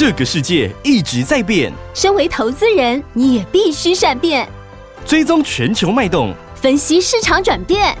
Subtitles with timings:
[0.00, 4.48] 这个世界一直在变，身为投资人，你也必须善变，
[5.04, 7.94] 追踪全球脉动，分析市场转变。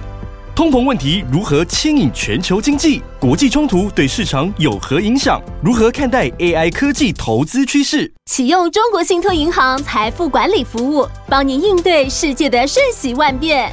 [0.56, 3.02] 通膨问题如何牵引全球经济？
[3.18, 5.42] 国际冲突对市场有何影响？
[5.62, 8.10] 如何看待 AI 科技投资趋势？
[8.24, 13.70] 启用中国信托银行财富管理服务，帮您应对世界的瞬息万变。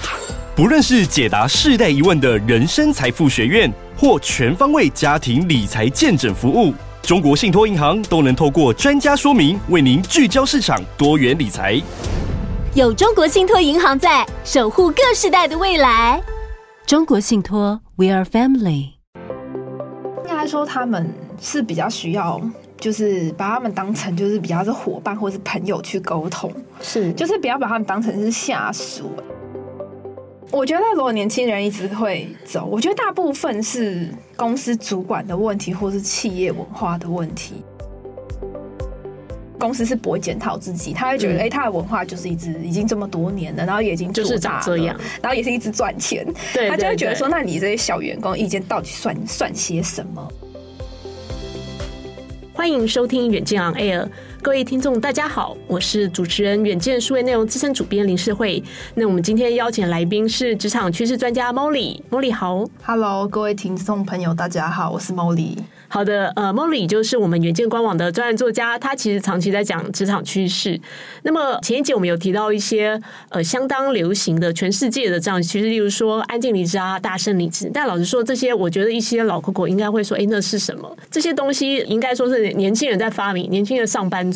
[0.53, 6.73] 不论是解答世代疑问的人生财富学院，或全方位家庭理财见诊服务，
[7.07, 11.81] 中国信托银行都能透过专家说明，为您聚焦市场多元理财。
[12.75, 16.21] 有中国信托银行在，守护各世代的未来。
[16.85, 18.89] 中国信托，We are family。
[20.25, 22.41] 应该说他们是比较需要，
[22.77, 26.51] 就是把他们当成就是比较是伙伴或是朋友去沟通，
[26.81, 29.13] 是，就是不要把他们当成是下属。
[30.49, 37.63] 我觉得如果年轻人一直会走，我觉得大部分是公司主管的问题，或是企业文化的问题。
[39.59, 46.25] 公司是不会检讨自己，他会觉得，哎、嗯，他的文化就是一直已经这么多年了，然后也已经就是长这样，然后也是一直赚钱，
[46.69, 50.31] 他就会觉得说，那你这些小员工意见到底算算些什么？
[52.53, 54.07] 欢迎收听远见 On Air。
[54.47, 58.63] 各位听众，大家好，我是主持人远见数位内容资深主编林世慧。
[58.95, 65.57] 那我们今天邀请来宾是职场趋势专家 Molly，Molly 好，Hello，各位听众朋友，大家好，我是 Molly。
[65.89, 70.79] 好的，呃，Molly 就是我们远见官网的专栏作家，他其实长期在讲职场趋势。
[71.23, 77.69] 那么前一节我们有提到一些呃相当流行的全世界的这样趋势，例如说安静离职啊、大声离职。
[77.73, 80.93] 但老实说，这些我觉得一些老 Coco 应该会说，哎，那是什么？
[81.11, 84.29] 这些东西应该说是年轻人在发明，年轻的上班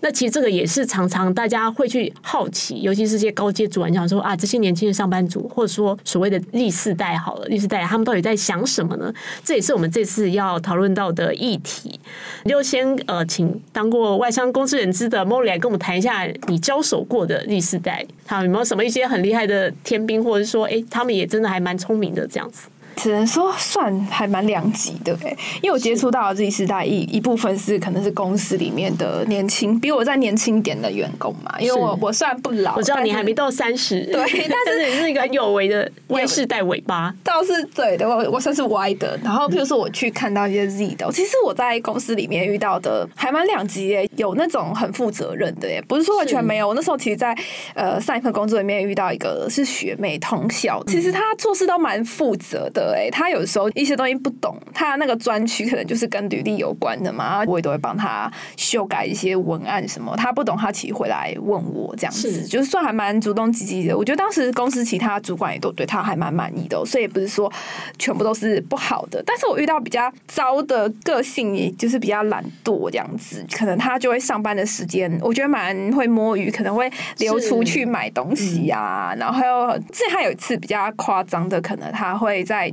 [0.00, 9.12] 那其实这个也是常常大家会去好奇，尤其是些高阶主管讲说啊，这些年轻的上班族，或者说所谓的 Z 世代好了，Z 世代他们到底在想什么呢？
[9.42, 11.98] 这也是我们这次要讨论到的议题，
[12.44, 22.68] 就先呃，请当过外商公司人资的 Molly 来跟我们谈一下你交手过的 Z 世代，他有没有什么一些很厉害的天兵，或者说，哎，他们也真的还蛮聪明的这样子。
[23.00, 25.30] 只能说算还蛮两极的哎，
[25.62, 31.54] 因为我接触到的 Z 世代一一部分是可能是公司里面的年轻，比我再年轻点的员工嘛。
[31.60, 34.14] 因为我我虽然不老，我知道你还没到三十，对，
[34.66, 39.16] 但是你是一个很有为的 Y 世代尾巴，倒是对的，我我算是 Y 的。
[39.22, 46.66] 然后，譬如说我去看到一些 Z 的，其实我在公司里面遇到的还蛮两极耶，有那种很负责任的耶，不是说完全没有。
[46.66, 47.42] 我那时候其实在，在
[47.74, 52.87] 呃上一份工作里面遇到一个是学妹同校，其实她做事都蛮负责的。
[52.90, 60.16] 对，他有时候一些东西不懂，他那个专区可能就是跟履历有关的嘛，我也都会帮他修改一些文案什么。
[60.16, 63.96] 他不懂，他其实回来问我这样子，是就是算还蛮主动积极的。
[63.96, 67.52] 我觉得当时公司其他主管也都对他还蛮满意的，所以也不是说
[67.98, 69.22] 全部都是不好的。
[69.26, 82.72] 但是我遇到比较糟的个性，也就是比较懒惰这样子，可能他就会上班的时间，我觉得蛮会摸鱼，可能会溜出去买东西啊，嗯、然后还有这还有一次比较夸张的，可能他会在。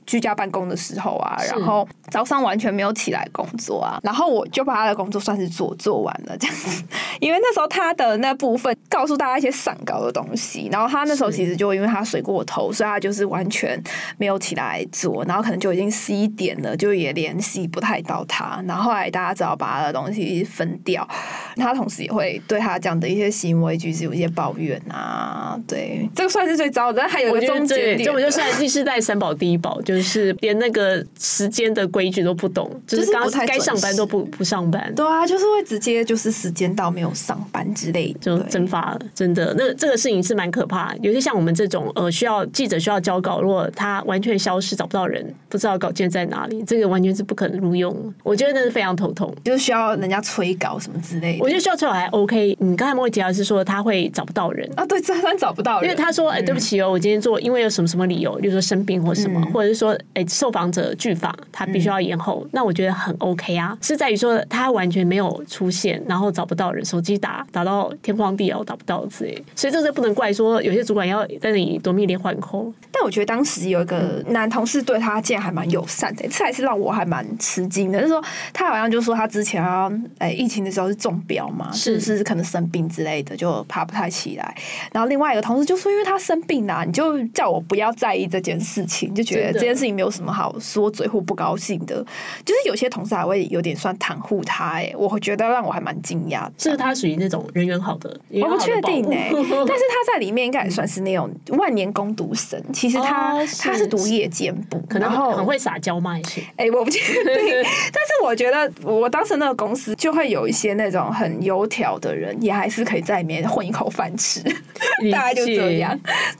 [0.11, 6.83] 居家办公的时候啊，然后早上完全没有起来工作啊，然后我就把他的工作算是做做完了这样子，
[7.21, 13.81] 因为那时候他的那部分告诉大家一些散稿的东西，然后他那时候其实就因为他睡过头，所以他就是完全
[14.17, 21.07] 没有起来做，然后可能就已经十一点了，就也联系不太到他，然后后来大家只好把他的东西分掉，
[21.55, 30.00] 他同时也会对他这样的一些行为举止有一些抱怨啊，对，这个算是最糟的，但还有一个终结点，就我就算第四代三宝第一宝就是。
[30.01, 34.91] 就是连那个时间的规矩都不懂，就是刚该上班都不不上班。
[34.95, 38.99] 对啊，就是会直接就是时间到没有上班之类的，就蒸发了。
[39.13, 40.91] 真的，那这个事情是蛮可怕。
[41.03, 47.95] 尤其像我们这种呃，需要记者需要交稿，如果他完全消失，找不到人，不知道稿件在哪里，这个完全是不可能录用。
[48.23, 51.43] 我觉得那是非常头痛，就是需要人家催稿什么之类的。
[51.43, 52.57] 我觉得需要催稿还 OK。
[52.59, 54.83] 你刚才莫提到是说他会找不到人啊？
[54.87, 59.90] 对，真的找不到人，因为他说哎，对不起哦，我今天做，因为有什么什么理由，比如说生病或什么，或者是说。
[60.13, 72.71] 哎，受访者拒访，他必须要延后，嗯、那我觉得很 OK 啊，是在于说他完全没有出现，然后找不到人，手机打打到天荒地老，打不到之类，所以这是不能怪说有些主管要在那里夺命连环 call。
[72.91, 77.99] 但我觉得当时有一个男同事对他竟然还蛮友善的，这还是让我还蛮吃惊的。
[77.99, 78.23] 就是说
[78.53, 84.55] 他好像就说他之前啊，哎，疫情的时候是中标嘛，是是可能生病之类的，就爬不太起来。
[84.91, 92.05] 然后另外一个同事就说，因为他生病啦，你就叫我不要在意这件事情，就觉得这件事情没有什么好说嘴或不高兴的。
[92.45, 96.49] 就是有些同事还会有点算袒护他，哎，我会觉得让我还蛮惊讶。
[96.57, 102.61] 是他属于那种人缘好的，我不确定哎，但是他在里面应该也算是那种万年攻读生。
[102.73, 107.23] 其实他他是读夜间部，可能很会撒娇嘛，还是哎，我不确定。
[107.23, 114.41] 但是我觉得我当时那个公司就会有一些那种很油条的人，也还是可以在里面混一口饭吃，
[115.11, 115.97] 大概就这样。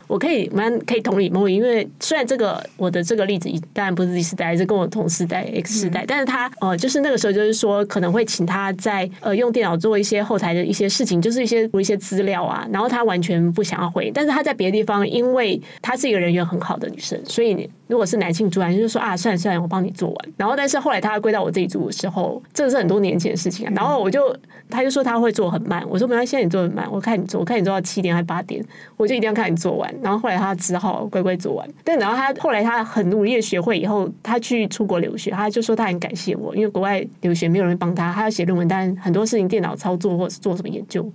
[0.07, 20.17] 我可以蛮可以同理梦，因为虽然这个我的这个例子当然不是 Z 世代，是跟我同时代 X 世代，嗯、但是他呃就是那个时候就是说可能会请他在呃用电脑做一些后台的一些事情，就是一些读一些资料啊，然后他完全不想要回，但是他在别的地方，因为他是一个人缘很好的女生，所以如果是男性主管就是说啊，算了算了，我帮你做完。
[20.37, 24.33] 然后但是后来他归到我这一组的时候，这个是很多年前的事情啊，然后我就
[24.69, 28.63] 他就说他会做很慢，我说没关系，现在你做很慢，我看你做，我看你做到七点还八点，
[28.95, 29.93] 我就一定要看你做完。
[30.01, 41.05] 然后后来他只好乖乖做完，但然后他后来他很努力的学会以后，他去出国留学，他就说他很感谢我，因为国外留学没有人帮他，他要写论文，但很多事情电脑操作或者是做什么研究，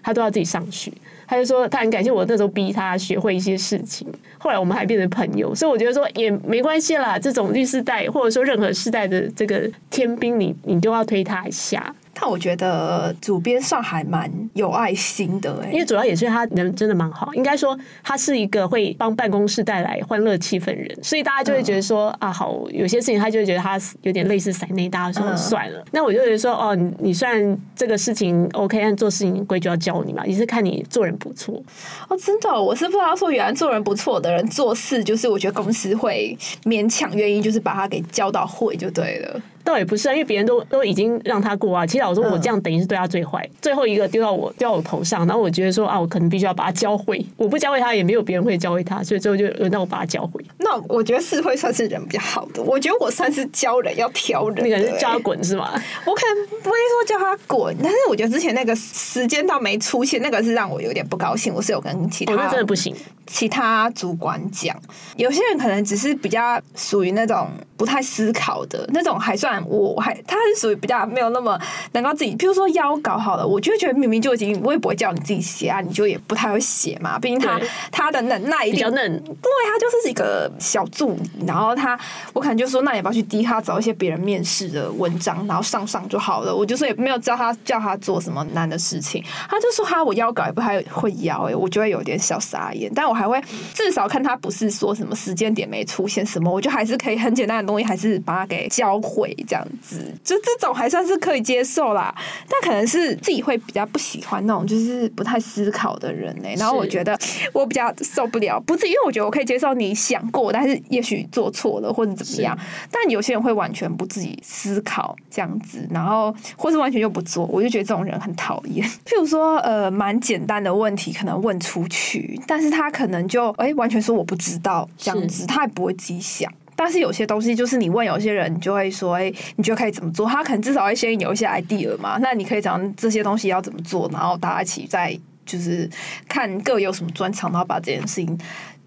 [0.00, 0.92] 他都要自己上去。
[1.30, 4.04] 他就说他很感谢我那时候逼他学会一些事情，
[4.36, 11.94] 后来我们还变成朋友，所以我觉得说也没关系啦，这种律师代或者说任何世代的这个天兵，你你都要推他一下。
[12.12, 25.78] 但我觉得主编上还蛮有爱心的，欸，因为主要也是他人真的蛮好，应该说他是一个会帮办公室带来欢乐气氛的人，所以大家就会觉得说、嗯、啊，好，有些事情他就会觉得他有点类似塞内，大家说算了。
[25.78, 31.62] 嗯、那我就觉得说，哦，你虽然这个事情 OK，但做事情规矩要教你嘛，也是看你做人不错。
[32.08, 39.40] 哦，真的，我是不知道说原来做人不错的人做事，就是我觉得公司会勉强愿意，就是把他给教到会就对了。
[39.64, 41.86] 倒也不是啊，因为别人都都已经让他过啊。
[41.86, 47.24] 其实我说我这样等于是对他最坏，嗯、最后一个丢到我丢到我头上，然后我觉得说啊，我可能必须要把他教会。
[47.36, 50.44] 我不教会他，也没有别人会教会他，所以最后就轮到我把他教会。
[50.62, 52.62] 那我觉得是会算是人比较好的。
[52.62, 55.70] 我觉得我算是教人要挑人，那个是叫他滚是吗？
[56.04, 61.52] 我可能不会说叫他滚，但是我觉得之前那个时间到没出现，那个是让我有点不高兴。
[61.52, 62.94] 我是有跟其他，那真的不行。
[63.26, 64.76] 其他主管讲，
[65.16, 71.56] 有些人可能只是比较属于那种不太思考的那种，还算我还他是属于比较没有那么
[71.92, 77.20] 能够自己，譬如说腰搞好了，我就觉得明明就已经，我也不会叫你自己写啊，你就也不太会写嘛。
[77.20, 77.60] 毕竟他
[77.92, 81.96] 他的能耐比较嫩，对，他就是一个小助理，然后他
[82.32, 86.52] 我可能就说，那你要不要去 D 卡找一些别人面试的文章，然后上上就好了。
[86.54, 93.20] 我就说也没有叫他叫他做什么难的事情，他就说他我邀稿也不太会邀，哎，我就会有点小傻眼，但我。
[93.20, 93.38] 还会
[93.74, 102.14] 至少看他不是说什么时间点没出现什么，我就还是可以很简单的东西，还是把它给教会这样子，就这种还算是可以接受啦。
[102.48, 106.54] 但可能是自己会比较不喜欢那种就是不太思考的人呢、欸。
[106.54, 107.14] 然后我觉得
[107.52, 112.56] 我比较受不了，不是因为我觉得我可以接受你想过，但是也许做错了或者怎么样。
[112.90, 118.86] 但有些人会完全不自己思考这样子，然后或是完全就不做，我就觉得这种人很讨厌。
[119.06, 123.20] 譬如说，呃，蛮简单的问题可能问出去，但是他可能。
[123.30, 126.52] 就哎、欸，完全说我不知道这样子，他也不会自己想。
[126.74, 130.26] 但是有些东西就是你问有些人，你就会说哎、欸，你觉得可以怎么做？
[130.26, 132.18] 他可能至少会先有一些 idea 嘛。
[132.20, 135.16] 那你可以讲这些东西要怎么做，然后大家一起再
[135.46, 135.88] 就是
[136.28, 138.38] 看各有什么专长，然后把这件事情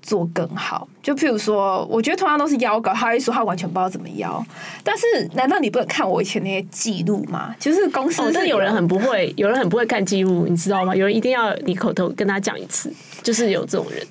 [0.04, 0.88] 做更好。
[1.02, 4.46] 就譬如说，我觉得同样都是邀稿，他一说他完全不知道怎么邀。
[4.84, 5.04] 但是
[5.34, 7.56] 难道你不能看我以前那些记录吗？
[7.60, 10.96] 就是公司是、哦，但有人很不会，有人很不会看记录，你知道吗？
[10.96, 12.94] 有人一定要你口头跟他讲一次。
[13.24, 14.06] 就是有这种人，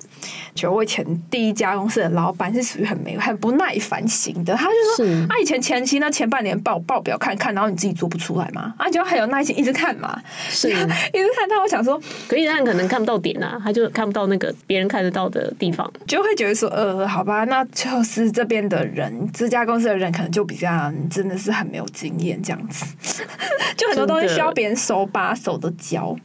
[0.55, 5.25] 就我以前第一家公司的老板是属于很没很不耐烦型的，他就说：“是。
[5.29, 8.73] 啊，以前前期那前半年报报表看看，然后你自己做不出来嘛？
[8.77, 10.19] 啊，你就很有耐心一直看嘛，
[10.49, 10.69] 是。
[10.73, 11.47] 一直看。
[11.47, 22.85] 他我想说，可以，但可能看不到点啊，他就看不到那个别人看得到的地方，就会觉得说，呃，好吧，那就是这边的人，这家公司的人可能就比较真的是很没有经验这样子，
[23.77, 26.15] 就很多东西需要别人手把手的教。”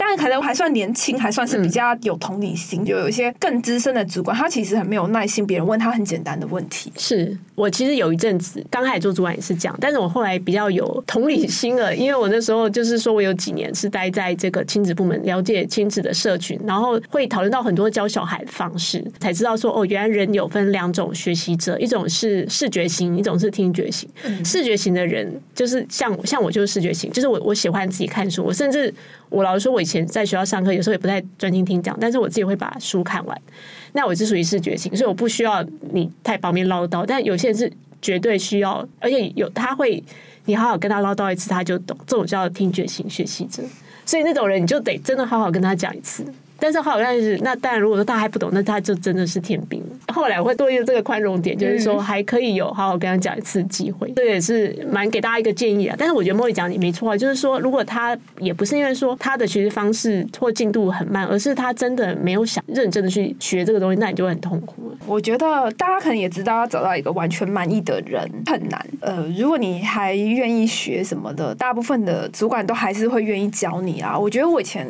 [0.00, 2.82] 但可能还算年轻，还算是比较有同理心。
[2.82, 6.92] 嗯、就有一些更资深的主管，他其实很没有耐心，别人问他很简单的问题。
[6.96, 24.08] 是我其实有一阵子刚开始做主管也是这样，但是我后来比较有同理心了，因为我那时候就是说我有几年是待在这个亲子部门，了解亲子的社群，然后会讨论到很多教小孩的方式，才知道说哦，原来人有分两种学习者，一种是视觉型，一种是听觉型。
[24.22, 28.94] 嗯、视觉型的人就是像像我就是视觉型，就是我我喜欢自己看书，我甚至。
[29.30, 33.40] 我老实说，我以前在学校上课，有时候也不太专心听讲，但是我自己会把书看完。
[33.92, 37.04] 那我是属于视觉型，所以我不需要你太旁边唠叨。
[37.06, 40.02] 但有些人是绝对需要，而且有他会
[40.44, 41.96] 你好好跟他唠叨一次，他就懂。
[42.06, 43.62] 这种叫听觉型学习者，
[44.04, 46.24] 所以那种人你就得真的好好跟他讲一次。
[46.58, 49.82] 但是好像是那，当然如果说他还不懂，那他就真的是天兵。
[50.08, 55.94] 后来我会多一个这个宽容点，就是说还可以有好好跟他讲一次机会，这也是蛮给大家一个建议啊。
[55.98, 64.74] 但是我觉得莫莉讲你没错啊，就是说如果他也不是因为说他的学习方式或进度很慢，而是他真的没有想认真的去学这个东西，那你就会很痛苦。
[65.06, 68.84] 我觉得大家可能也知道，要找到一个完全满意的人很难。
[69.00, 74.18] 呃，如果你还愿意学什么的，大部分的主管都还是会愿意教你啊。
[74.18, 74.86] 我觉得我以前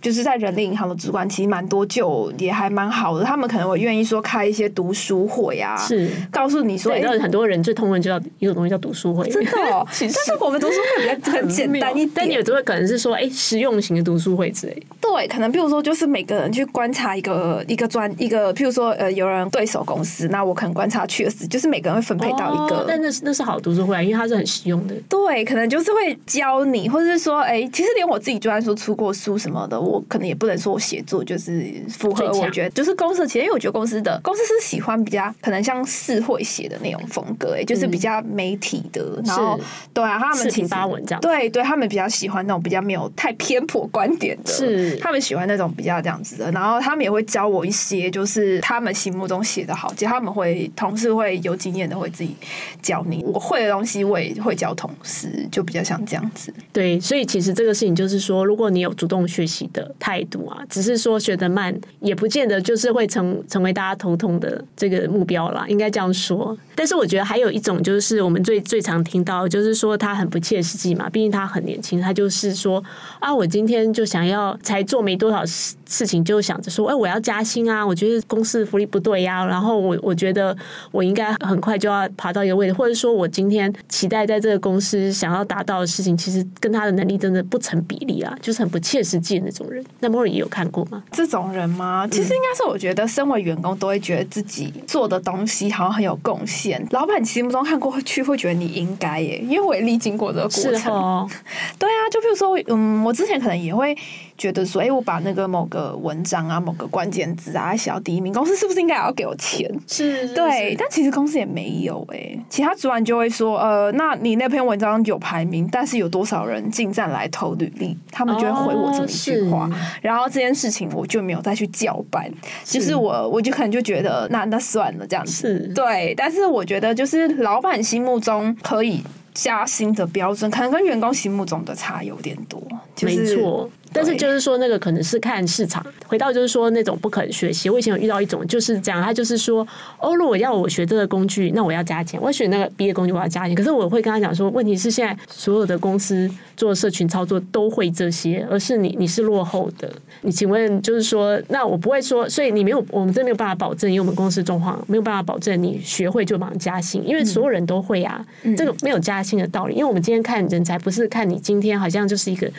[0.00, 3.24] 就是在人力银行的主管，其实蛮多，就也还蛮好的。
[3.24, 9.50] 他们可能会愿意说开一些读书会啊，是告诉你说，很多人最痛恨就叫一种东西叫读书会， 真的。
[9.70, 9.86] 哦。
[9.88, 14.82] 但是我们读书会比较很简单一点，但你有时候可能是说，哎、欸，实用型的读书会之类。
[15.00, 24.94] 对，可能譬如说，就是每个人去观察一个一个专一个，譬如说，呃，有人对手公司，那我可能观察确实就是每个人会分配到一个，哦、但那是那是好读书会啊，因为它是很实用的。
[25.08, 39.58] 对，可能就是会教你，或者是说，哎、欸，其实连我自己就算说出过书什么的，我可能也不能说我写作就是符合我觉得就是公司，其实因为我觉得公司的公司是喜欢比较可能像四会写的那种风格，哎，就是比较媒体的，嗯、然后
[39.92, 52.34] 对啊，他们四平八稳这样，对对，他们比较喜欢那种比较没有太偏颇观点的，是他们喜欢那种比较这样子的，然后他们也会教我一些，就是他们心目中写的好，其实他们会同事会有经验的会自己
[52.82, 56.52] 教你，我会的东西我也会教同事，就比较像这样子。
[56.72, 66.56] 对，所以其实这个事情就是说，如果你有主动学习的态度啊，只是是说学得慢，也不见得就是会成成为大家头痛的这个目标啦，应该这样说。
[66.74, 72.82] 但是我觉得还有一种就是我们最最常听到，就是说他很不切实际嘛，毕竟他很年轻，他就是说
[73.18, 80.56] 啊，我今天就想要才做没多少事事情，就想着说，哎，我要加薪啊，我觉得公司福利不对呀，然后我我觉得
[80.92, 89.84] 我应该很快就要爬到一个位置，或者说我今天期待在这个公司想要达到的事情，其实跟他的能力真的不成比例啊，就是很不切实际的那种人。
[90.00, 91.02] 那莫瑞也有看过吗？
[91.12, 92.06] 这种人吗？
[92.10, 100.92] 其实应该是我觉得，身为员工都会觉得自己做的东西好像很有贡献，老板心目中看过去会觉得你应该耶，因为我也历经过这个过程。
[100.92, 101.28] 哦、
[101.78, 103.96] 对啊，就比如说，嗯，我之前可能也会。
[104.38, 109.68] 觉得说，哎、欸，我把那个某个文章啊、某个关键字啊写到第一名，公司是不是应该也要给我钱？
[109.86, 110.76] 是，是，对。
[110.78, 117.98] 但其实公司也没有哎、欸，其他主管就会说，呃，那你那篇文章有排名，但是有多少人进站来投履历？
[118.12, 122.30] 他们就会回我这么一句话，哦、然后这件事情我就没有再去叫板，
[122.64, 125.32] 是就是我我就可能就觉得，那那算了这样子。
[125.32, 129.02] 是对，但是我觉得就是老板心目中可以
[129.34, 132.62] 加薪的标准，可能跟员工心目中的差有点多。
[132.94, 133.70] 就是、没错。
[133.92, 135.84] 但是就是说，那个可能是看市场。
[136.06, 137.68] 回到就是说，那种不肯学习。
[137.68, 139.66] 我以前有遇到一种就是这样，他就是说，
[140.00, 142.20] 哦，如果要我学这个工具，那我要加钱。
[142.20, 143.54] 我选那个毕业工具，我要加钱。
[143.54, 149.90] 可是我会跟他讲说，问题是现在所有的公司做社群操作都会这些，而是你你是落后的。
[150.22, 159.74] 你请问就是说，那我不会说，所以你没有，我们真没有办法保证，因为我们公司状况没有办法保证你学会就马上加薪，因为所有人都会啊，嗯、这个没有加薪的道理。
[159.74, 162.50] 因为我们今天看人才，不是看你今天好像就是一个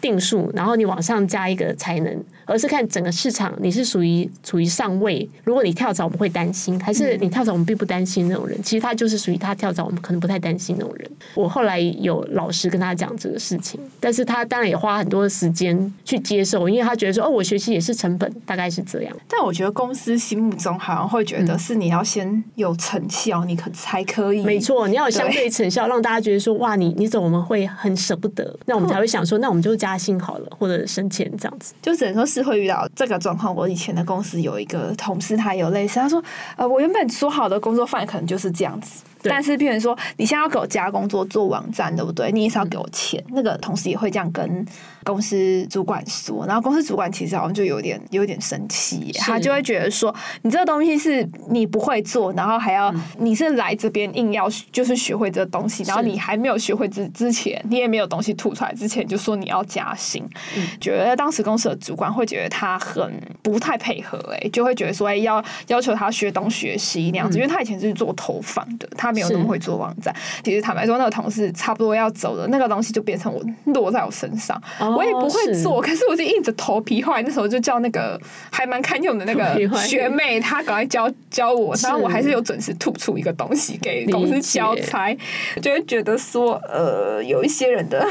[0.00, 5.28] 定数，然后你往上加一个才能，而是看整个市场你是属于处于上位。
[5.44, 8.60] 如果你跳槽，我们会担心；还是你跳槽，我们并不担心那种人。
[8.62, 11.10] 其实他就是属于他跳槽，我们可能不太担心那种人。
[11.34, 19.16] 我后来有老师跟他讲这个事情，但是他当然也花很多的时间去接受，因为他觉得说哦，我学习也是成本，大概是这样。
[19.28, 24.42] 但我觉得公司心目中好像会觉得是你要先有成效，你可才可以。
[24.44, 30.84] 没错，你要有相对成效，让大家觉得说哇，你你走我们会很舍不得，那我们才会想说，那我们就加薪好了，或者。
[30.94, 33.52] 升迁这样子，就只能说是会遇到这个状况。
[33.52, 36.22] 我以前的公司有一个同事，他有类似，他说
[36.56, 42.30] ：“呃，我原本说好的工作范围可能就是这样子。”但是，譬如说，你现在要给我加工作做网站，对不对？
[42.32, 43.22] 你也是要给我钱。
[43.28, 44.64] 嗯、那个同事也会这样跟
[45.02, 60.22] 公司主管说，然后公司主管其实好像就有点有点生气，他就会觉得说，你这个东西是你不会做，然后还要、嗯、你是来这边硬要就是学会这个东西，然后你还没有学会之之前，你也没有东西吐出来之前，就说你要加薪，
[60.56, 69.13] 嗯、觉得当时公司的主管会觉得他很不太配合、欸，哎，就会觉得说，哎，要要求他学东学西那样子，嗯、因为他以前是做投放的，他。
[69.14, 73.42] 没有那么会做网站，其实坦白说，那个同事差不多要走了，那个东西就变成我
[73.72, 77.00] 落在我身上，哦、我也不会做，是可是我就硬着头皮。
[77.02, 85.16] 后来那时候就叫那个还蛮堪用的那个学妹，她赶快教教我，然后我还是有准时吐出一个东西给公司交差，
[85.62, 88.06] 就会觉得说，呃，有一些人的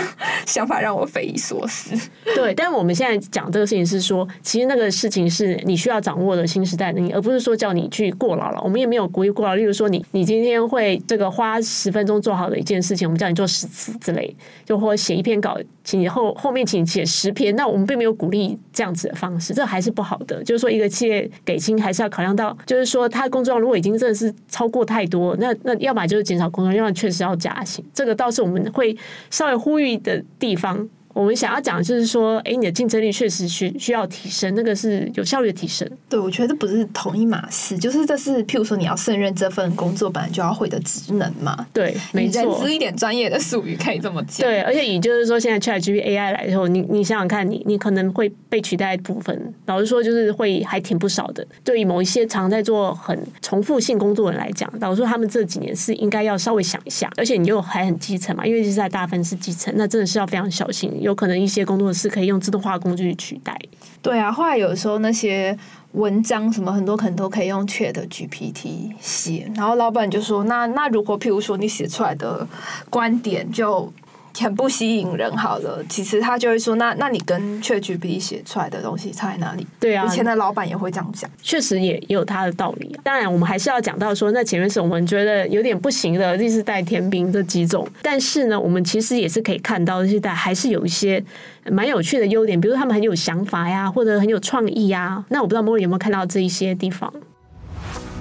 [0.45, 1.95] 想法让我匪夷所思。
[2.35, 8.61] 对，但我们现在讲这个事情是说，其实那个事情是你需要掌握的新时代能力，而不是说叫你去过劳了。
[8.63, 10.92] 我们也没有鼓励过劳，例如说你你今天会。
[11.07, 14.35] 这个花十分钟做好的一件事情，我们叫你做十次之类，
[14.65, 17.55] 就或写一篇稿，请你后后面请写十篇。
[17.55, 20.43] 那我们并没有鼓励这样子的方式，这还是不好的。
[20.43, 27.83] 就是说，一个企业给薪还是要考量到，就是说他的工作量如果已经真的是超过太多，那那要么就是减少工作量，要么确实要加薪。
[27.93, 28.97] 这个倒是我们会
[29.29, 30.89] 稍微呼吁的地方。
[31.13, 35.87] 我们想要讲的就是说，哎，你的竞争力确实需需要提升，那个是有效率的提升。
[36.09, 41.67] 对，我觉得不是同一码事，就是这是譬如说你要胜任这份工作，本来就要会的职能嘛。
[41.71, 42.41] 对，没错。
[42.41, 44.47] 认知一点专业的术语可以这么讲。
[44.47, 51.45] 对，而且也就是说，现在 ChatGPT AI 来之后，你你想想看你，你你可能会被取代的部分，老实说就是会还挺不少的。
[51.63, 60.91] 对于某一些常在做很重复性工作的人来讲，老实说他们这几年是应该要稍微想一下，而且你又还很基层嘛，因为是在大部分是基层，那真的是要非常小心。
[61.03, 63.55] 有可能一些工作是可以用自动化工具取代。
[64.01, 65.57] 对啊，后来有时候那些
[65.91, 72.47] 文章什么很多可能都可以用 Chat GPT 写，然后老板就说：“那那如果譬如说你写出来的
[72.89, 73.93] 观点就。”
[74.39, 79.65] 很不吸引人，好了，其实他就会说，那那你跟 ChatGPT 写出来的东西差在哪里？
[79.79, 83.01] 对啊，以前的老板也会这样讲，确实也也有他的道理啊。
[83.03, 91.23] 当然，我们还是要讲到说，那前面是我们觉得有点不行的，第四代天兵这几种，但是呢，我们其实也是可以看到，这代还是有一些
[91.71, 95.23] 蛮有趣的优点，比如说他们很有想法呀，或者很有创意呀。
[95.29, 97.13] 那我不知道 Mori 有没有看到这一些地方？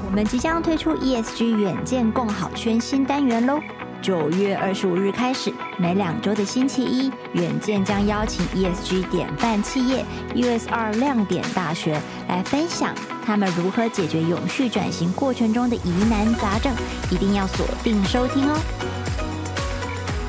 [0.04, 3.58] 我们即将推出 ESG 远见共好圈新单元喽。
[4.02, 10.04] 九月二十五日开始，每两周的星期一，远见将邀请 ESG 典范企业
[10.34, 11.96] USR 亮点大学
[12.28, 12.92] 来分享
[13.24, 16.74] 他们如何解决永续转型过程中的疑难杂症，
[17.12, 18.58] 一定要锁定收听哦。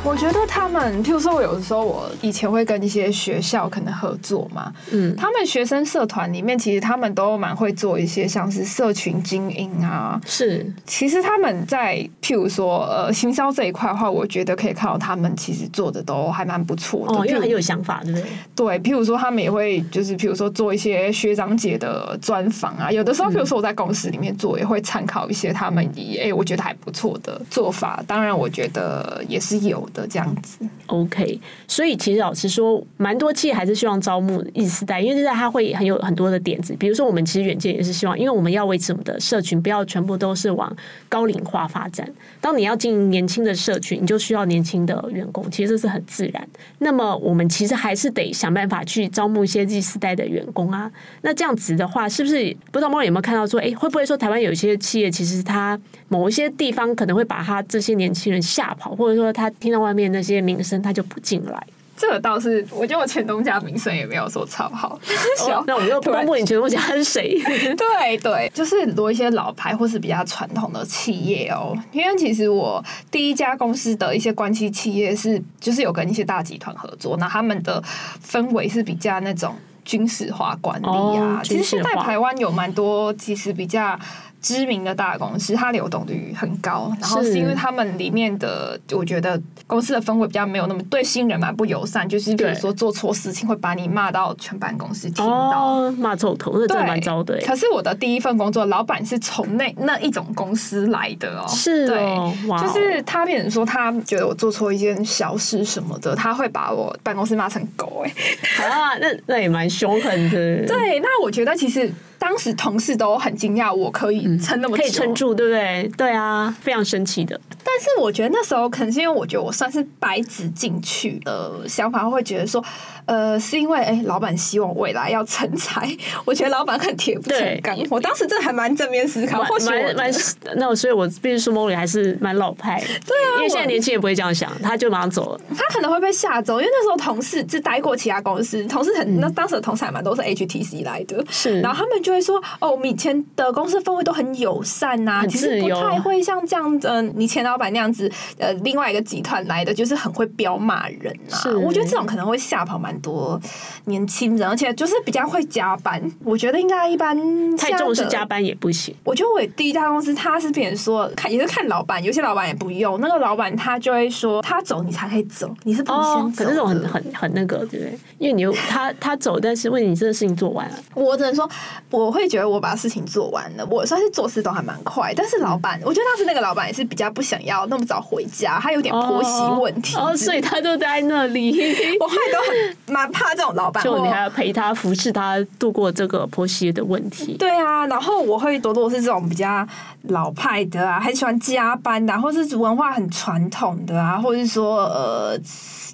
[0.06, 18.28] 我觉得他们，譬如说，我有的时候我以前会跟一些学校可能合作嘛，嗯，他们学生社团里面，其实他们都蛮会做一些像是社群经营啊，是，其实他们在譬如说呃行销这一块的话，我觉得可以看到他们其实做的都还蛮不错的，哦，因为很有想法，对不对？
[18.56, 30.58] 对，譬如说他们也会就是譬如说做一些学长姐的专访啊，有的时候譬如说我在公司里面做，也会参考一些他们哎、欸、我觉得还不错的做法，当然我觉得也是有的这样子
[30.88, 36.76] ，OK，所以其实老实说，蛮多企业还是希望招募 Z 世代，因为现在他会很有很多的点子。
[36.80, 40.76] 比如说，我们其实远见也是希望，因为我们要维持我们的社群，不要全部都是往
[41.08, 42.10] 高龄化发展。
[42.42, 46.48] 当你要经营年轻的社群，你就需要年轻的员工，其实这是很自然。
[46.80, 50.92] 那么，我们其实还是得想办法去招募一些 Z 世代的员工啊。
[51.22, 61.68] 那这样子的话，是不是不知道猫有没有看到说，哎，会不会说台湾有一些企业，其实他某一些地方可能会把他这些年轻人吓跑，或者说他听到外面那些名声，他就不进来。
[61.96, 65.00] 这个倒是，我觉得我前东家名声也没有说超好。
[65.48, 67.40] 哦、 那我们就公布你前东家是谁？
[67.78, 71.78] 对对，就是很多一些老牌或是比较传统的企业哦。
[71.92, 77.82] 因为其实我第一家公司的一些关系企业是，就是有跟一些大集团合作，那他们的
[78.26, 80.92] 氛围是比较那种军事化管理啊。
[80.92, 83.98] 哦、其实现在台湾有蛮多，其实比较。
[84.44, 97.40] 知名的大公司，它流动率很高，然后是因为他们里面的，我觉得公司的氛围比较没有那么对新人蛮不友善，就是比如说做错事情会把你骂到全办公室听到，骂臭头，那真的蛮糟的。
[97.46, 110.66] 可是我的第一份工作，老板是从那那一种公司来的哦，是哦，就是他变成说他觉得我做错一件小事什么的，他会把我办公室骂成狗哎，啊，那那也蛮凶狠的。
[110.68, 111.92] 对，那我觉得其实。
[112.20, 115.92] 当时同事都很惊讶，我可以撑那么久，可以撑住，对不对？
[115.98, 117.38] 对啊，非常神奇的。
[117.66, 122.64] 但是我觉得那时候可能是因为我觉得我算是白纸进去的想法，会觉得说，
[123.06, 125.88] 呃，是因为哎、欸，老板希望未来要成才。
[126.26, 127.78] 我觉得老板很铁不成钢。
[127.90, 130.12] 我当时真的还蛮正面思考，或许蛮蛮
[130.56, 132.80] 那我所以，我必须说，Mori 还是蛮老派。
[132.80, 135.42] 对啊，因为现在年轻人不会这样想，他就马上走了。
[135.56, 148.10] 他可能会被吓走，因为那时候同事就待过其他公司，同事很、嗯、那当时的同事还蛮都是 HTC 来的，是，然后他们就会说，哦，我们以前的公司氛围都很友善呐、啊，其实不太会像这样子，呃、你前老板那样子。
[148.38, 153.40] 呃，另外一个集团来的就是很会彪骂人啊，是我觉得这种可能会吓跑蛮多
[153.86, 156.02] 年轻人，而且就是比较会加班。
[156.24, 157.18] 我觉得应该一般
[157.58, 158.96] 太重视加班也不行。
[159.04, 163.00] 我觉得我第一家公司，他是别人说看也是看老板，有些老板也不用。
[163.00, 166.44] 那个老板他就会说，他走你才可以走，你是不能先走。
[166.44, 168.00] 哦，可是这种很很很那个，对不对？
[168.20, 170.76] 因为你有他他走，但是为你这个事情做完了。
[170.94, 171.50] 我只能说，
[171.90, 175.14] 我会觉得我把事情做完了，我算是做事都还蛮快。
[175.16, 177.66] 但是老板，嗯、我觉得当时那个老板也是比较不想要。
[177.68, 181.54] 那么早回家，他有点婆媳问题哦，哦，所以他就在那里。
[182.00, 187.36] 我还都很蛮怕这种老板，就你还要陪他服侍他度过这个婆媳的问题。
[187.38, 189.68] 对啊，然后我会多多是这种比较
[190.04, 195.40] 老派的啊，很喜欢加班的，啊，或是文化很传统的啊，或者是说呃。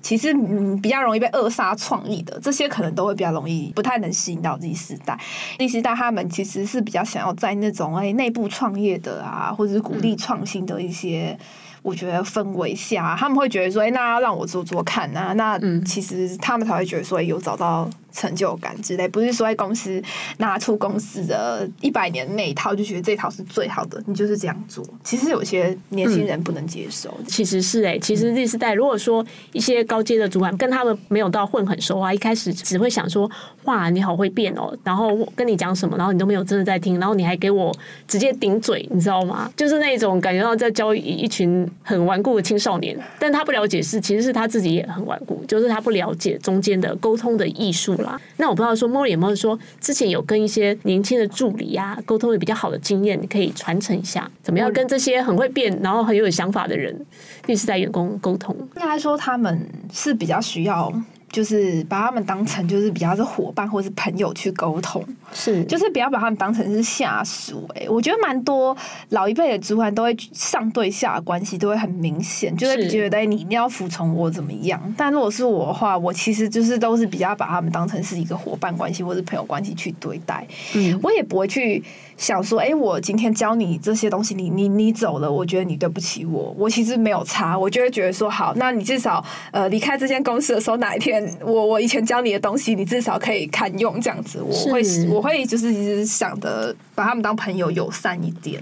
[0.01, 5.19] 其实嗯，比较容易被扼杀创意的这些，可能都会比较容易不太能吸引到 Z 世代。
[5.57, 11.37] Z 世代他们其实是比较想要在那种哎内部创业的啊，或者是鼓励创新的一些。
[11.81, 20.01] 我觉得氛围下，他们会觉得说：“哎，那要让我做做看啊。”那其实他们才会觉得说有找到成就感之类，不是说在公司
[20.37, 24.83] 拿出公司的一百年那一套，就觉得这套是最好的，你就是这样做。
[25.03, 27.13] 其实有些年轻人不能接受。
[27.27, 33.29] 其实是哎、欸，其实 Z 世代如果说一些高阶的主管跟他们没有到混很熟啊，一开始只会想说
[33.65, 37.75] ：“哇，你好会变哦。”然后跟你讲什么，然后你都没有真的在听，然后你还给我
[38.07, 39.51] 直接顶嘴，你知道吗？
[39.55, 41.49] 就是那种感觉到在教一群。
[41.83, 48.19] 很顽固的青少年，但他不了解是，其实是他自己也很顽固，就是他不了解中间的沟通的艺术啦。
[48.37, 57.05] 那我不知道说，Molly 有没有说之前有跟一些年轻的助理呀、啊、沟通的比较好的经验，你可以传承一下，怎么样跟这些很会变，然后很有想法的人，
[57.45, 58.55] 第是在员工沟通？
[58.75, 60.91] 应该说他们是比较需要。
[61.31, 67.69] 就是把他们当成就是比较是伙伴或是朋友去沟通，是就是不要把他们当成是下属。
[67.75, 68.75] 哎，我觉得蛮多
[69.09, 74.81] 老一辈的主管都会上对下关系都会很明显，就会觉得你一定要服从我怎么样。
[74.97, 80.45] 但如果是我的话，我其实就是都是比较把他们当成是一个伙伴关系或是朋友关系去对待。
[80.75, 81.83] 嗯，我也不会去。
[82.19, 86.53] 想说，哎、欸，我今天教你这些东西，你你你走了，我觉得你对不起我。
[86.57, 94.41] 我其实没有差，我就会觉得说，好，那你至少呃离开这间公司的时候，哪一天我我以前教你的东西，你至少可以看用这样子。
[94.41, 98.61] 我会我会就是一直想的，把他们当朋友，友善一点。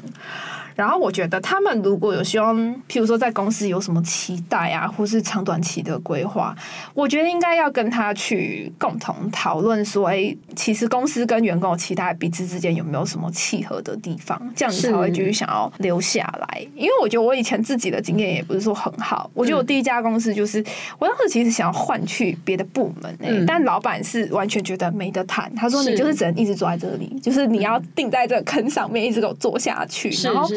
[0.77, 2.55] 然后我觉得他们如果有希望，
[2.87, 6.55] 譬如说在公司有什么期待啊，或是长短期的规划，
[6.93, 16.67] 我觉得应该要跟他去共同讨论说，哎，其实公司跟员工的期待彼此之间有没有什么契合的地方，这样子才会继续想要留下来。
[16.75, 20.63] 因为我觉得我以前自己的经验也不是说很好，我觉得我第一家公司就是
[20.99, 30.47] 我当时其实想要换去别的部门，哎，嗯、但老板是完全觉得没得谈，他说你就是只能一直坐在这里，就是你要定在这个坑上面，一直给我坐下去，然后。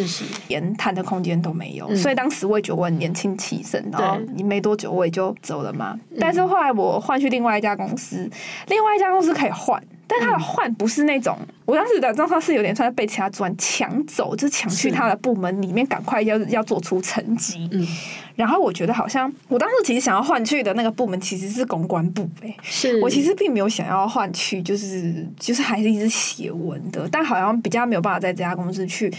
[0.49, 5.99] 连谈的空间都没有，嗯、所以当时我也觉得我很年轻气盛，然后你没多久我也就走了嘛。
[6.11, 8.29] 对但是后来我换去另外一家公司，
[8.69, 17.69] 另外一家公司可以换，但他的换不是那种，嗯、我当时的状况是有点像被其他主管抢走，就是抢去他的部门里面，赶快要要做出成绩。
[17.73, 17.87] 嗯、
[18.35, 23.01] 然后我觉得好像我当时其实想要换去的那个部门其实是公关部、欸，是。
[23.03, 29.13] 我其实并没有想要换去，就是就是还是一直写文的，但好像比较没有办法在这家公司去。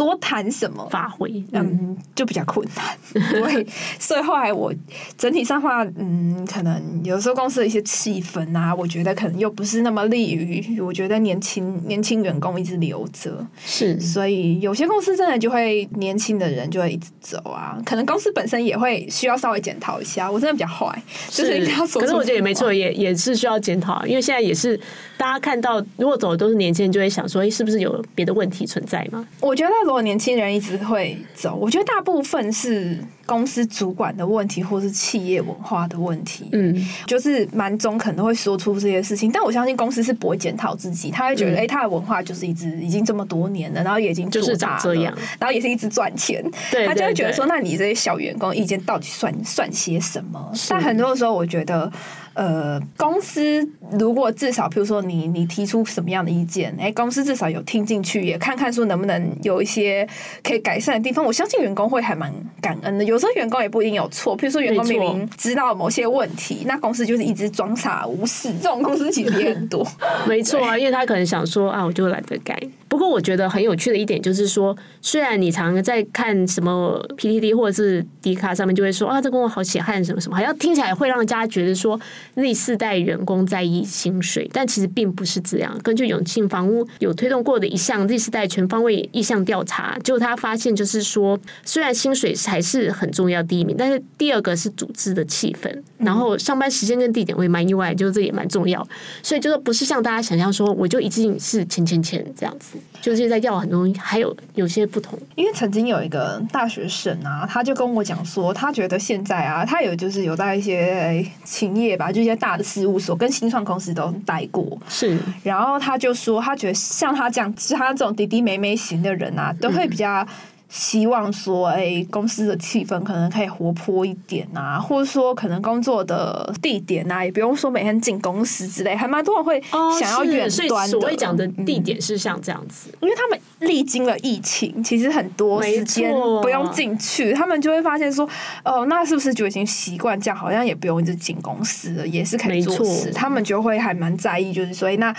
[0.00, 2.96] 多谈什么发挥，嗯，就比较困难。
[3.30, 3.66] 对，
[3.98, 4.72] 所以后来我
[5.18, 13.46] 整体上话，嗯，可能有时候公司的一些气氛啊，我觉得可能又不是那么利于，我觉得年轻年轻员工一直留着。
[13.62, 17.78] 是，所以有些公司真的就会年轻的人就会一直走啊。
[17.84, 20.30] 可能公司本身也会需要稍微检讨一下。
[20.30, 24.80] 我真的比较坏，是就是可是我觉得也没错，也也是需要检讨，因为现在也是
[25.18, 29.26] 大家看到，如果走的都是年轻人，就会想说，哎，是不是有别的问题存在吗？
[29.40, 29.89] 我觉得。
[30.02, 36.48] 年轻人一直会走，我觉得大部分是公司主管的问题，或是企业文化的问题。
[36.52, 36.74] 嗯，
[37.06, 44.94] 就是蛮中肯的会说出这些事情，但我相信公司是不会检讨自己，他会觉得，哎、嗯，他的文化就是一直已经这么多年了，然后也已经做大了，
[45.38, 46.44] 然后也是一直赚钱，
[46.86, 50.52] 他就会觉得说，那你这些小员工意见到底算算些什么？
[50.68, 51.90] 但很多的时候，我觉得。
[52.34, 60.08] 呃，公司如果至少，比如说你你提出什么样的意见，哎，公司至少有听进去，也看看说能不能有一些
[60.42, 61.24] 可以改善的地方。
[61.24, 63.04] 我相信员工会还蛮感恩的。
[63.04, 69.86] 有时候员工也不一定有错，比如说员工明明知道某些问题，那公司就是一直装傻无视，这种公司其实也很多。
[70.26, 72.56] 没错啊，因为他可能想说啊，我就懒得改。
[72.88, 82.00] 不过我觉得很有趣的一点就是说，虽然你常在看什么 PTT 或者是 D 卡上面就会说啊，这工作好血汗什么什么，好像听起来会让人家觉得说。
[82.34, 85.78] 第四代员工在意薪水，但其实并不是这样。
[85.82, 98.86] 根据永庆房屋有推动过的一项第四代全方位意向调查，就他发现就是说，虽然薪水还是很重要第一名，但是第二个是组织的气氛，然后上班时间跟地点我也蛮意外，就是这也蛮重要。
[99.22, 105.18] 所以就是不是像大家想象说，我就一定是钱钱钱这样子，就是在要很多，还有有些不同。
[105.36, 115.18] 因为曾经有一个大学生啊，他就跟我讲说，他觉得现在啊，他有就是有在一些企业吧，就一些大的事务所跟新创公司都待过，是。
[115.42, 120.26] 然后他就说，他觉得像他这样，他这种弟弟妹妹型的人啊，都会比较
[120.70, 129.60] 希望说，哎、欸，公司的气氛可能可以活泼一点啊，或者说可能工作的地点啊，也不用说每天进公司之类，还蛮多人会
[129.98, 130.96] 想要远端的。
[130.96, 138.28] 哦、所谓讲的地点是像这样子，因为他们历经了疫情，其实很多时间不用进去，他们就会发现说，
[138.64, 143.10] 哦，那是不是就已经习惯这样，好像也不用一直进公司了，也是可以做事。
[143.12, 145.12] 他们就会还蛮在意，就是所以那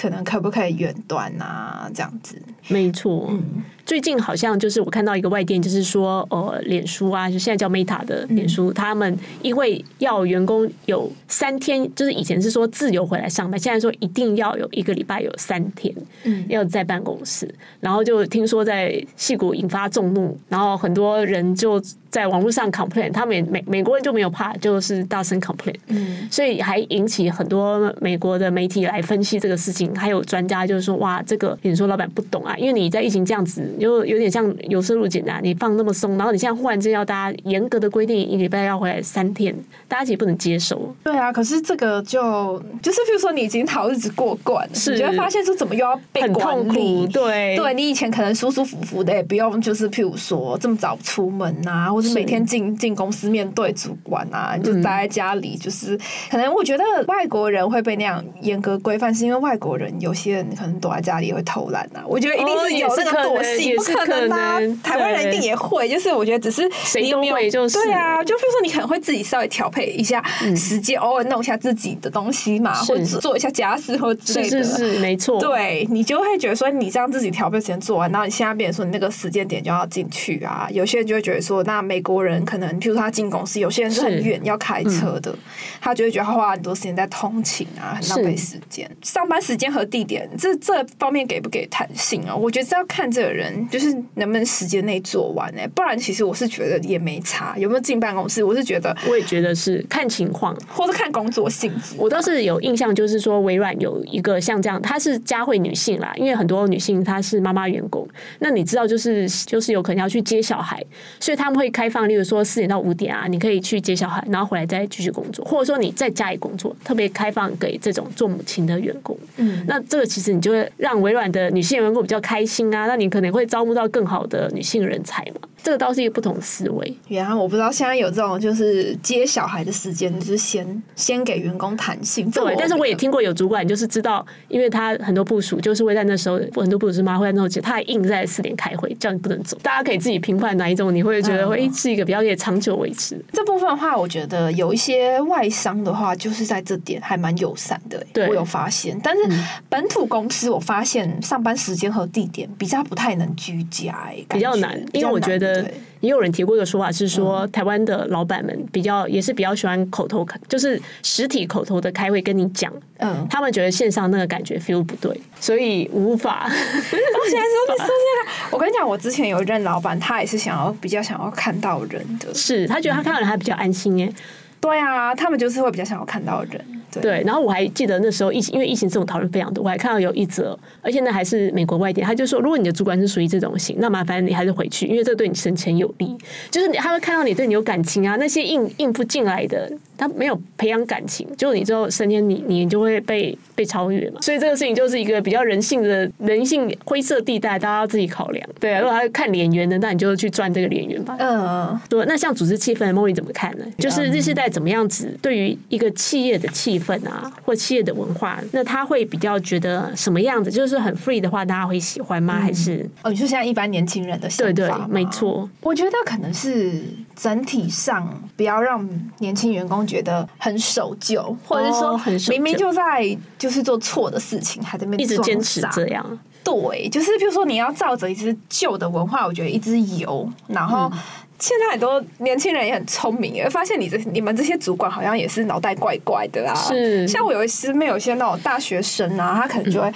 [0.00, 2.40] 可能可不可以远端啊，这样子。
[2.68, 3.26] 没错。
[3.28, 17.46] 嗯最近好像就是我看到一个外电，就是说，呃，脸书啊，就现在叫 Meta 的脸书，嗯、他们因为要员工有三天，就是以前是说自由回来上班，现在说一定要有一个礼拜有三天，嗯，要在办公室，
[17.80, 33.73] 然后就听说在戏谷引发众怒，然后很多人就在网络上 complain，他们美美国人就没有怕，就是大声 complain，嗯，所以还引起很多美国的媒体来分析这个事情，还有专家就是说，哇，这个脸书老板不懂啊，因为你在疫情这样子。
[33.78, 39.54] 就有点像有收入简啊，你放那么松，然后你现在忽然间要大家严格的规定一礼拜要回来三天，
[39.88, 40.94] 大家其实不能接受。
[41.02, 46.62] 对啊，可是这个就就是，比如说你已经好日子过惯了，是你就会发现说怎么又要被管理？
[46.62, 47.06] 很痛苦。
[47.08, 62.04] 对，对你以前可能舒舒服服的，也不用就是譬如说这么早出门啊，或者每天进进公司面对主管啊，你就待在家里，就是、嗯、可能我觉得外国人会被那样严格规范，是因为外国人有些人可能躲在家里也会偷懒啊。
[62.06, 63.63] 我觉得一定是有这个惰性。
[63.72, 64.60] 哦不可能啊！
[64.82, 70.22] 台湾人一定也会，就是我觉得只是谁都会，就是对啊，就比如说你可能会自己稍微调配一下
[70.56, 75.40] 时间，偶尔弄一下自己的东西嘛，或者做一下家事或之类的，是是没错。
[75.40, 80.68] 对，你就会觉得说，你这样自己调配时间做完，然后你现在变成说你那个时间点就要进去啊。
[80.70, 85.34] 有些人就会觉得说，那美国人可能，譬如说他进公司，有些人是很远要开车的，
[85.80, 88.90] 他就会觉得他花很多时间在通勤啊，很浪费时间。
[89.02, 92.34] 上班时间和地点这这方面给不给弹性啊？
[92.34, 93.53] 我觉得是要看这个人。
[93.70, 95.60] 就是能不能时间内做完呢？
[95.74, 98.42] 不然其实我是觉得也没差，有没有进办公室？
[98.42, 101.94] 我是觉得，我也觉得是看情况，或者看工作性质。
[101.98, 108.06] 我倒是有印象，就是说微软有一个像这样，她是嘉惠女性啦，因为很多女性她是妈妈员工，
[108.40, 110.84] 那你知道，就是就是有可能要去接小孩，
[111.20, 119.16] 所以他们会开放，例如说四点到五点啊，你可以去接小孩，然后回来再继续工作，或者说你在家里工作，特别开放给这种做母亲的员工。
[119.36, 123.64] 嗯，那这个其实你就会让微软的女性员工比较开心啊，那你可能会招。
[123.64, 125.48] 募到更好的女性人才嘛？
[125.64, 126.94] 这个倒是一个不同的思维。
[127.08, 132.30] 原来我不知道现在有这种就是接小孩的时间，就是先先给员工弹性。
[132.30, 139.56] 对，但是我也听过有主管就是知道，因为他很多部署就是会在那时候，很多部署是妈会在那时候，他还硬在四点开会，叫你不能走。
[139.62, 143.18] 大家可以自己评判哪一种，你会觉得会是一个比较可以长久维持。
[143.32, 148.06] 这部分的话，我觉得有一些外商的话，就是在这点还蛮友善的。
[148.12, 149.22] 对，我有发现，但是
[149.70, 155.53] 本土公司我发现上班时间和地点比较不太能居家，欸，比较难，因为我觉得。
[156.00, 166.44] 也有人提过一个说法，是说台湾的老板们比较也是比较喜欢口头，就是实体口头的开会跟你讲，嗯，他们觉得线上那个感觉 feel 不对，所以无法。
[166.48, 174.12] 我现在说你说这个，我跟你讲，我之前有一任老板，他也是想要比较想要看到人的，是他觉得他看到人还比较安心耶。
[174.60, 176.73] 对啊，他们就是会比较想要看到人。
[177.00, 186.16] 对，然后我还记得那时候疫情，因为疫情这种讨论非常多，我还看到有一则，而且那还是美国外电，他就说，如果你的主管是属于这种型，那麻烦你还是回去，因为这对你升迁有利。
[186.50, 189.70] 就是他会看到你对你有感情啊，那些应应付进来的，
[190.04, 194.20] 他没有培养感情，就你之后升迁，你你就会被被超越嘛。
[194.20, 198.46] 所以这个事情就是一个比较人性的人性灰色地带，大家要自己考量。
[198.60, 201.16] 对啊，如果他看脸缘的，那你就去赚这个脸缘吧。
[201.18, 202.04] 嗯，对。
[202.06, 203.64] 那像组织气氛，Mori 怎么看呢？
[203.78, 210.50] 就是日世代怎么样子对于一个企业的气氛啊，或企业的文化，那他会比较觉得什么样子？
[210.50, 212.38] 就是很 free 的话，大家会喜欢吗？
[212.38, 214.52] 还是、嗯、哦，你说现在一般年轻人的想法？
[214.52, 215.48] 对对，没错。
[215.62, 216.82] 我觉得可能是
[217.16, 226.18] 整体上不要让年轻员工觉得很守旧，或者是说明明就在就是做错的事情，还在那边一直坚持这样。
[226.42, 230.90] 对，就是比如说你要照着一只旧的文化，我觉得一直游，然后。
[230.92, 230.98] 嗯
[231.36, 236.54] 现在很多年轻人也很聪明，会发现你这你们这些主管好像也是脑袋怪怪的啊。
[236.54, 239.92] 是，像我有一些没有一些那种大学生啊，他可能就会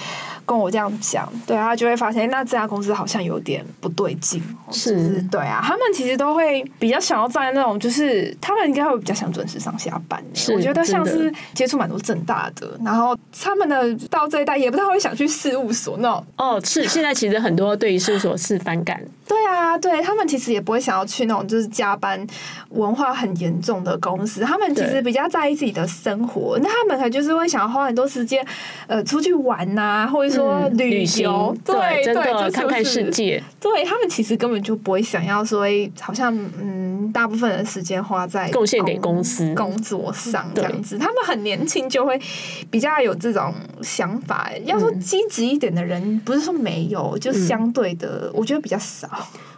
[0.48, 4.42] 跟我这样讲，嗯、对，他就会发现那这家公司好像有点不对劲。
[4.70, 10.24] 是，是，对啊，他们其实都会比较想要在那种，就是他们应该会比较想准时上下班。
[10.32, 16.24] 是，我觉得像是接触蛮多正大的，然后他们的到这一代也不太会想去事务所那种。
[16.38, 18.98] 哦，是，现在其实很多对于事务所是反感。
[19.28, 22.26] 对啊，对他们其实也不会想要去那种就是加班
[22.70, 26.58] 文化很严重的公司，他们其实比较在意自己的生活。
[26.62, 28.44] 那他们可能就是会想要花很多时间，
[28.86, 33.42] 呃，出去玩呐、啊，或者说旅游、对，对真的对、就是、看看世界。
[33.60, 35.66] 对他们其实根本就不会想要说，
[36.00, 40.96] 好像嗯，大部分的时间花在贡献给公司工作上这样子。
[40.96, 42.18] 他们很年轻就会
[42.70, 44.50] 比较有这种想法。
[44.64, 49.08] 要说积极一点的人，嗯、不是说没有，就相对的，我觉得比较少。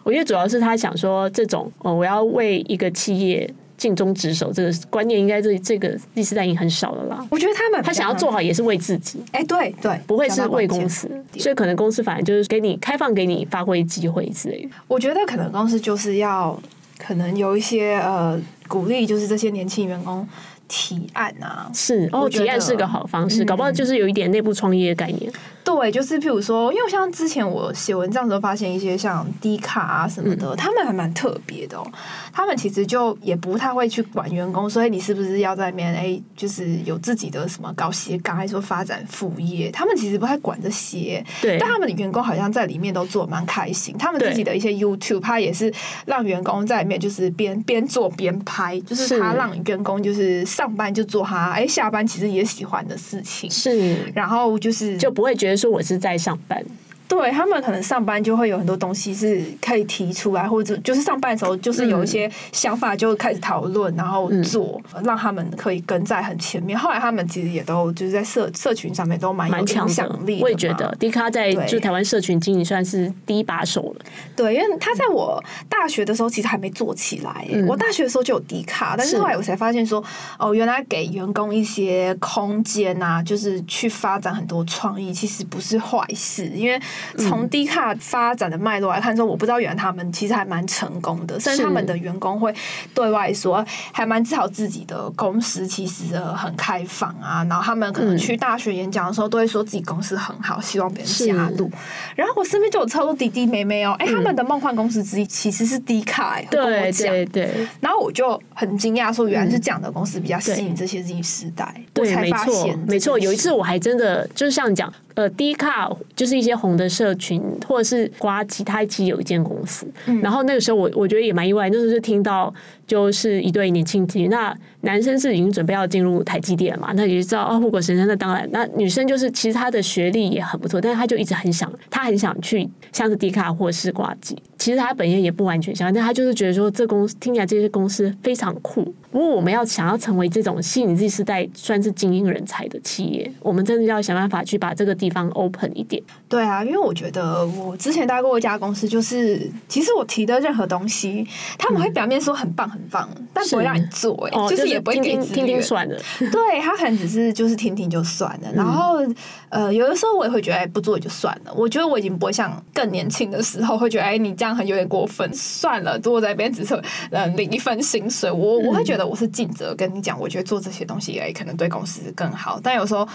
[0.02, 7.26] 我觉得主要是他想说，这种哦，我要为一个企业尽忠职守，这个观念应该这这个第四代已经很少了啦。
[7.30, 14.70] 我觉得他们他想要做好也是为自己，哎，对对，不会是为公司，所以可能公司反而就是给你开放给你发挥机会之类的。
[14.88, 16.60] 我觉得可能公司就是要
[16.98, 20.26] 可能有一些呃鼓励，就是这些年轻员工。
[20.72, 25.32] 提案啊，是哦，提案是个好方式，嗯、搞不好就是有一点内部创业的概念。
[25.76, 31.86] 对，就是譬如说，因为像之前我写文章的时候，发现一些像低卡啊什么的，嗯、他们还蛮特别的哦。
[32.32, 39.70] 他们其实就也不太会去管员工，所以你是不是要在里面哎，就是有自己的什么搞斜杠，还是说发展副业？
[39.70, 41.24] 他们其实不太管这些。
[41.40, 43.96] 对，但他们的员工好像在里面都做蛮开心。
[43.98, 45.72] 他们自己的一些 YouTube，他也是
[46.06, 53.50] 让员工在里面就是边边做边拍，就是他让员工就是上班就做他哎下班其实也喜欢的事情。
[53.50, 56.64] 是，然后就是就不会觉得说我是在上班。
[57.10, 66.78] 对他们可能上班就会有很多东西是可以提出来，或者就是上班的时候就是有一些想法就开始讨论，然后做，嗯、让他们可以跟在很前面。
[66.78, 70.44] 后来他们其实也都就是在社社群上面都蛮有影响力的。
[70.44, 74.04] 我也觉得迪卡在就台湾社群经营算是第一把手了。
[74.36, 77.44] 对，因为他在我大学的时候其实还没做起来。
[77.50, 80.00] 嗯、我大学的时候就有迪卡，但是后来我才发现说，
[80.38, 86.80] 哦，原来给员工一些空间啊，就是去发展很多创意，其实不是坏事，因为。
[87.18, 92.54] 从低卡发展的脉络来看，说我不知道，原来他们其实还蛮成功的，甚至他们的员工会
[92.94, 97.44] 对外说，还蛮自豪自己的公司其实很开放啊。
[97.48, 101.70] 然后他们可能去大学演讲的时候，都会说自己公司很好，希望别人加入。
[102.14, 107.68] 然后我身边就有超多弟弟妹妹哦，哎，他们的梦幻公司之一其实是低卡，哎，跟我讲，对对对。
[107.80, 111.74] 然后我就很惊讶，说原来是这样的公司比较吸引这些 Z 世代。
[111.92, 113.18] 对，没错，没错。
[113.18, 114.92] 有一次我还真的就是像讲。
[115.14, 122.52] 呃，D 卡就是一些红的社群，或者是瓜其他其实有一间公司，嗯、然后那个时候我我觉得也蛮意外，那时候就听到
[122.90, 138.82] 就是一对年轻情侣，那男生是已经准备要进入台积电嘛，那也就知道啊，护国神山，那当然，那女生就是其实她的学历也很不错，但是她就一直很想，她很想去像是迪卡或是挂机，其实她本业也不完全相关，但她就是觉得说这公司听起来这些公司非常酷。
[139.12, 146.02] 不过我们要想要成为这种吸引 Z 世代算是精英人才的企业，我们真的要想办法去把这个地方 open 一点。
[146.28, 151.24] 对啊，因为我觉得我之前待过一家公司，就是其实我提的任何东西，
[151.56, 155.96] 他们会表面说很棒很棒，嗯、但不会让你做、欸，哎、哦，就是也不会给你听听算了。
[156.18, 158.52] 对，他可能只是就是听听就算了。
[158.54, 159.16] 然后、嗯、
[159.48, 161.52] 呃，有的时候我也会觉得，哎，不做也就算了。
[161.54, 166.74] 我觉得我已经不会像更年轻的时候 会觉得，哎，你这样很有点过分，算了，坐在那边只是
[167.10, 168.30] 呃领一份薪水。
[168.30, 172.60] 我我会觉得我是尽责跟你讲，我觉得做这些东西哎，可能对公司更好。
[172.62, 173.06] 但有时候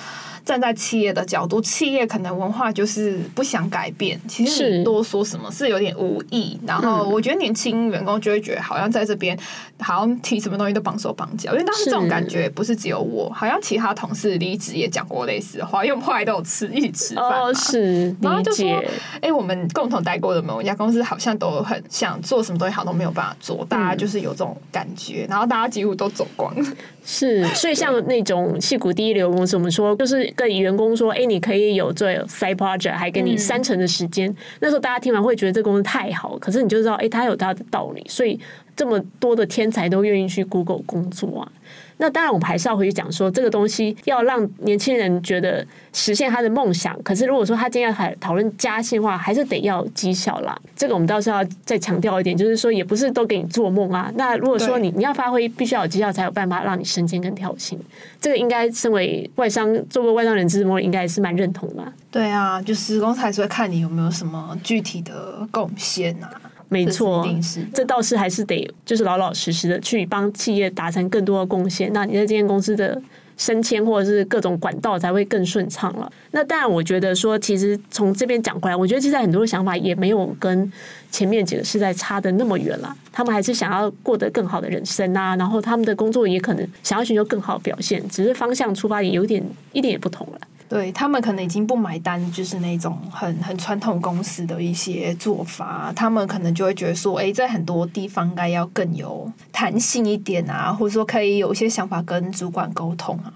[0.43, 4.19] 站在企业的角度，企业可能文化就是不想改变。
[4.27, 6.59] 其实你多说什么是有点无意。
[6.65, 9.37] 然后我觉得年轻员工就会觉得，好像在这边
[9.79, 11.51] 好像提什么东西都绑手绑脚。
[11.51, 15.85] 因为当时这种感觉不是只有我，好像其他同事离职也讲过类似的话。
[15.85, 18.83] 因为我们后来都有吃一起吃饭嘛，哦、是然后就说，
[19.21, 23.63] 哎，我们共同待过的某一家公司，好像都很想做什么东西，好像都没有办法做。
[23.69, 26.09] 大家就是有这种感觉，然后大家几乎都。
[26.15, 26.55] 走光
[27.03, 34.29] 是，所以像那种戏骨第一流公司，我们说就是跟员工说，哎、欸，你可以有做 side project，还给你三成的时间。
[34.29, 38.39] 嗯、那时候大家听完会觉得这公司太好，可是你就知道，哎、欸，他有它的道理，所以
[38.75, 41.51] 这么多的天才都愿意去 Google 工作啊。
[41.97, 47.01] 那当然，我们还是要回去讲说，这个东西要让年轻人觉得实现他的梦想。
[47.03, 50.59] 可是，如果说他今天要讨讨论加薪的话，还是得要绩效啦。
[50.75, 54.11] 这个我们倒是要再强调一点，就是说，也不是都给你做梦啊。
[54.15, 57.79] 那如果说你你要发挥，必须要有绩效，才有办法让你升迁跟调薪。
[58.19, 61.93] 这个应该身为外商做过外商人资，我应该是蛮认同的。
[62.11, 66.29] 对啊，就是公司还是会看你有没有什么具体的贡献啊。
[66.69, 67.27] 没错，
[67.73, 72.99] 这倒是还是得就是老老实实的去帮企业达成更多的贡献，那你在这间公司的
[73.37, 76.11] 升迁或者是各种管道才会更顺畅了。
[76.31, 80.71] 那当然，我觉得说其实从这边讲过来，我觉得现在很多的想法也没有跟
[81.11, 82.95] 前面几个世代差的那么远了。
[83.11, 90.39] 他们还是想要过得更好的人生啊，然后他们的工作也可能想要寻求更好的表现，只是方向出发也有点一点也不同了。
[90.67, 103.31] 对他们可能已经不买单，就是那种很很传统公司的一些做法，他们可能就会觉得说，哎，在很多地方应该要更有弹性一点啊，或者说可以有一些想法跟主管沟通啊。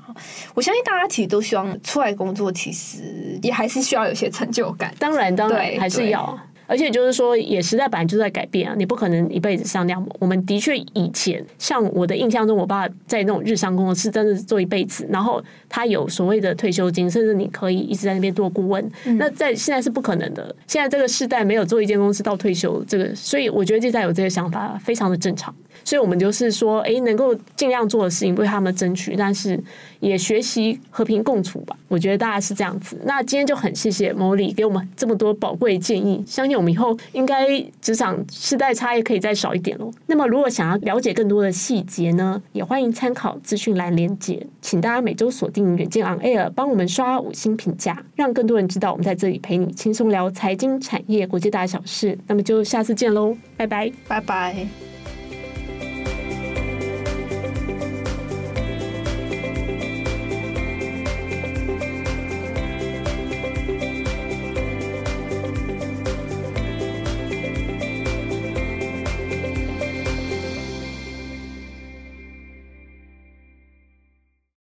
[0.54, 4.94] 我相信大家其实都希望出来工作，其实也还是需要有些成就感。
[4.98, 6.38] 当然，当然还是要。
[6.70, 10.08] 而且就是说，也时代本来就在改变啊，你不可能一辈子上那样。
[10.20, 18.88] 我们的确以前，像我的印象中，我爸在那种日商工作是真的做一辈子，然后他有所谓的退休金，甚至你可以一直在那边做顾问。
[19.06, 25.52] 嗯、那在现在是不可能的，现在这个时代没有做一间公司到退休这个，所以我觉得现在有这个想法非常的正常。
[25.84, 29.60] 所以我们就是说，哎，能够尽量做的事情为他们争取，但是
[30.00, 31.76] 也学习和平共处吧。
[31.88, 33.00] 我觉得大概是这样子。
[33.06, 39.92] 那今天就很谢谢 Molly 给我们这么多宝贵建议，相信我们以后应该职场世代差异可以再少一点喽。
[40.08, 44.46] 那么如果想要了解更多的细节呢，也欢迎参考资讯栏连接。
[44.62, 52.18] 请大家每周锁定远见 On Air，帮我们刷五星评价，让更多人知道我们在这里陪你轻松聊财经、产业、国际大小事。
[52.28, 54.89] 那么就下次见喽，拜拜，拜拜。